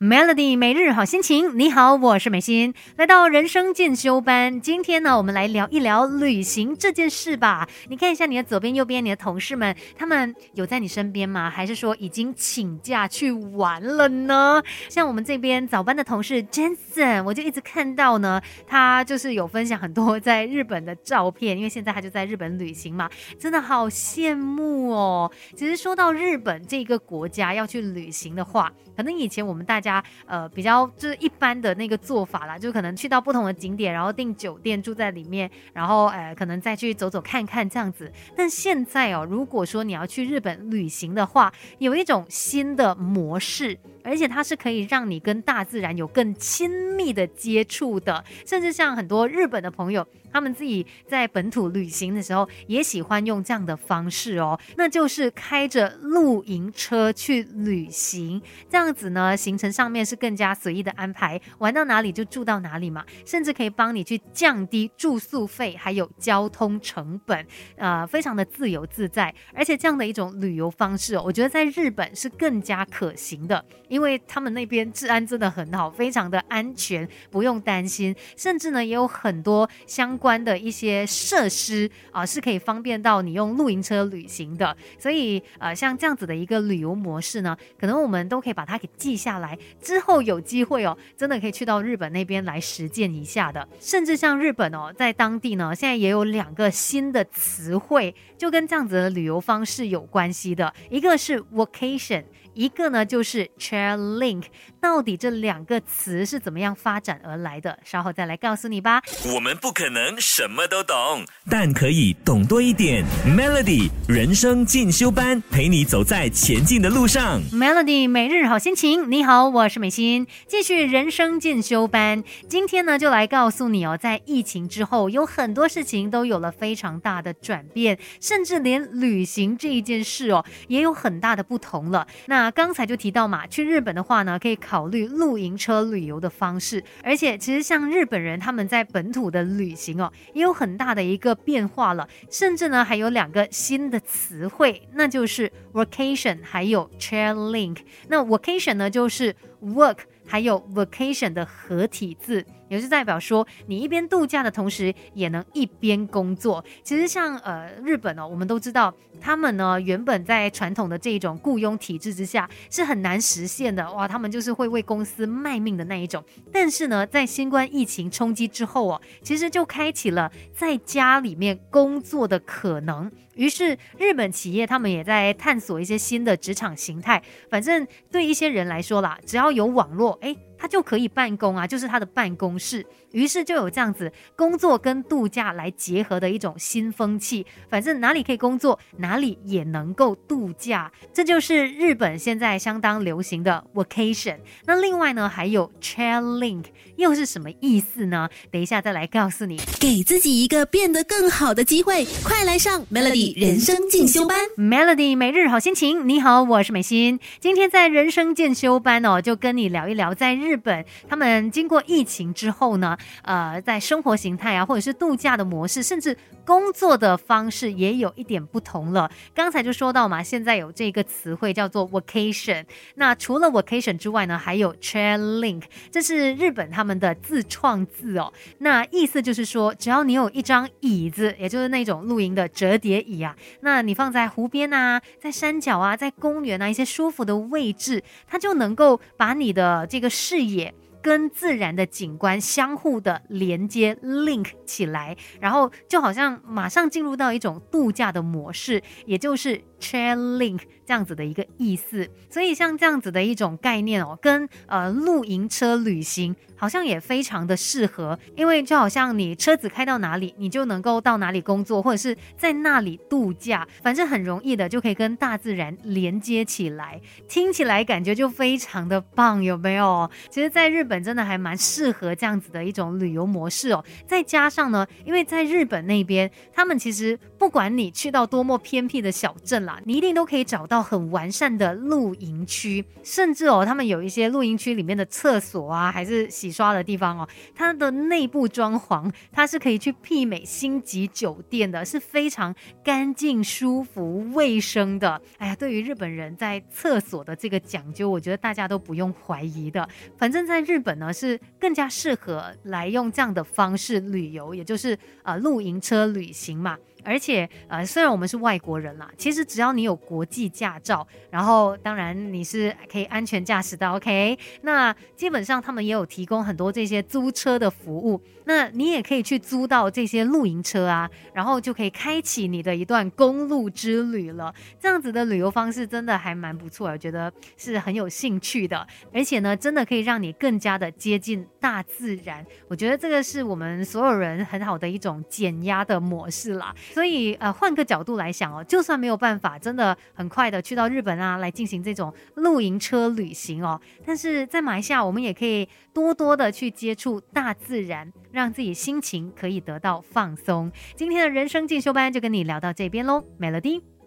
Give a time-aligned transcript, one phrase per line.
[0.00, 4.60] Melody 每日好心情，你好，我是美心，来到人生进修班。
[4.60, 7.68] 今天呢，我们来聊一聊旅行这件事吧。
[7.88, 11.50] 你看一下你的左边、右边，你的同事们，他们有在你身边吗？
[11.50, 14.62] 还是说已经请假去玩了呢？
[14.88, 25.28] 像我们这边早班的同事 Jensen，我就一直看到呢，他就是有分享很多在日本的照片，因为现在他就在日本旅行嘛，真的好羡慕哦。
[25.56, 29.87] 其实说到日本这个国家要去旅行的话，可能以前我们大家。
[29.88, 38.12] 家呃比较就是一般的那个做法啦，就可能去到不同的景点，然后订酒店住在里面，然后呃可能再去走走看看这样子。
[38.36, 43.78] 但现在哦，如果说你要去日本旅行的话，有一种新的模式。
[44.08, 58.40] 而且它是可以让你跟大自然有更亲密的接触的，甚至像很多日本的朋友，他们自己在本土旅行的时候，也喜欢用这样的方式哦，那就是开着露营车去旅行，
[58.70, 73.64] 这样子呢，行程上面是更加随意的安排，玩到哪里就住到哪里嘛，甚至可以帮你去降低住宿费还有交通成本，呃，非常的自由自在，而且这样的一种旅游方式，我觉得在日本是更加可行的。
[73.88, 78.14] 因因为他们那边治安真的很好，非常的安全，不用担心。
[78.36, 84.76] 甚至呢，也有很多相关的一些设施啊，是可以方便到你用露营车旅行的。
[85.00, 93.66] 所以，呃，像这样子的一个旅游模式呢，可能我们都可以把它给记下来，之后有机会哦，真的可以去到日本那边来实践一下的。
[93.80, 102.22] 甚至像日本哦，在当地呢，现在也有两个新的词汇，就跟这样子的旅游方式有关系的，一个是 vacation。
[102.58, 104.42] 一个呢就是 chair link，
[104.80, 107.78] 到底这两个词是怎么样发展而来的？
[107.84, 109.00] 稍后再来告诉你吧。
[109.32, 113.04] 我们不可能什么都懂，但可以懂多一点。
[113.24, 117.40] Melody 人生进修班，陪你走在前进的路上。
[117.52, 122.24] Melody 每日好心情，你好，我是美心，继续人生进修班。
[122.48, 132.04] 今天呢，就来告诉你哦，在疫情之后，有很多事情都有了非常大的转变，甚至连旅行这一件事哦，也有很大的不同了。
[132.26, 136.82] 那刚才就提到嘛，去日本的话呢，可以考虑露营车旅游的方式。
[137.02, 142.08] 而且其实像日本人他们在本土的旅行哦，也有很大的一个变化了。
[142.30, 147.78] 甚至呢，还有两个新的词汇，那就是 vacation 还有 chair link。
[148.08, 152.44] 那 vacation 呢，就是 work 还有 vacation 的合体字。
[152.68, 156.64] 也是代表说，你一边度假的同时，也能一边工作。
[156.82, 163.90] 其实像呃日本哦，我们都知道，他们呢原本在传统的这一种雇佣体制之下是很难实现的。
[163.92, 166.22] 哇，他们就是会为公司卖命的那一种。
[166.52, 173.10] 但是呢，在新冠疫情冲击之后哦，其实就开启了在家里面工作的可能。
[173.34, 177.22] 于是日本企业他们也在探索一些新的职场形态。
[177.48, 180.36] 反正对一些人来说啦，只要有网络，哎。
[180.58, 182.84] 他就可以办公啊，就是他的办公室。
[183.12, 187.46] 于是就有这样子工作跟度假来结合的一种新风气。
[187.70, 190.92] 反正哪里可以工作，哪里也能够度假。
[191.12, 194.38] 这就是日本现在相当流行的 vacation。
[194.66, 196.64] 那另外呢，还有 chair link，
[196.96, 198.28] 又是什么意思呢？
[198.50, 199.58] 等一下再来告诉你。
[199.80, 204.36] 给自己一个变得更好的机会，快来上 Melody 人生进修班。
[204.58, 207.18] Melody 每日好心情，你好，我是美心。
[207.40, 210.47] 今天在人生进修班哦，就跟你聊一聊在日。
[210.48, 216.16] 日本他们经过疫情之后呢，呃，在生活形态啊，或者是度假的模式，甚至
[216.46, 219.10] 工作的方式也有一点不同了。
[219.34, 222.64] 刚才就说到嘛，现在有这个词汇叫做 vacation。
[222.94, 228.32] 那除了 vacation 之外呢，还有 chair link，这是日本他们的自创字哦。
[228.58, 240.72] 那意思就是说，只要你有一张椅子，也就是那种露营的折叠椅啊，那你放在湖边啊，在山脚啊，在公园啊一些舒服的位置，它就能够把你的这个视视野
[241.02, 250.60] 跟自然的景观相互的连接 link 起来，然后就好像马上进入到一种度假的模式，也就是 chair link。
[250.88, 266.98] 这样子的一个意思，所以像这样子的一种概念哦，跟呃露营车旅行好像也非常的适合，因为就好像你车子开到哪里，你就能够到哪里工作，或者是在那里度假，反正很容易的就可以跟大自然连接起来，
[267.28, 270.10] 听起来感觉就非常的棒，有没有？
[270.30, 273.84] 其实，在日本真的还蛮适合这样子的一种旅游模式哦。
[274.06, 295.20] 再加上呢，因为在日本那边，他们其实不管你去到多么偏僻的小镇啦，你一定都可以找到很完善的露营区，甚至哦，他们有一些露营区里面的厕所啊，还是洗刷的地方哦，它的内部装潢它是可以去媲美星级酒店的，是非常干净、舒服、卫生的。
[295.38, 299.88] 哎呀，对于日本人在厕所的这个讲究，我觉得大家都不用怀疑的。
[300.16, 306.78] 反正在日日本呢，是更加适合来用这样的方式旅游，也就是呃露营车旅行嘛。
[307.08, 314.38] 而且，呃，虽然我们是外国人啦，其实只要你有国际驾照，然后当然你是可以安全驾驶的，OK？
[314.60, 324.54] 那基本上他们也有提供很多这些租车的服务，那你也可以去租到这些露营车啊，然后就可以开启你的一段公路之旅了。
[324.78, 332.44] 这样子的旅游方式真的还蛮不错，我觉得是很有兴趣的，而且呢，真的可以让你更加的接近大自然。
[332.68, 336.74] 我觉得这个是我们所有人很好的一种减压的模式啦。
[336.98, 350.72] 所以，呃，换个角度来想哦，就算没有办法，真的很快的去到日本啊，来进行这种露营车旅行哦，但是在马来西亚，我们也可以多多的去接触大自然，让自己心情可以得到放松。
[350.96, 353.97] 今天的人生进修班就跟你聊到这边喽美乐蒂。